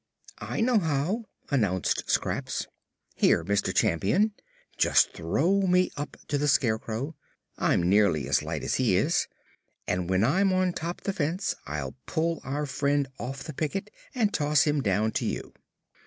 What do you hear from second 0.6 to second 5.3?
know how," announced Scraps. "Here, Mr. Champion; just